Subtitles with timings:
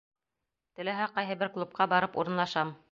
[0.79, 2.79] Теләһә ҡайһы бер клубҡа барып урынлашам!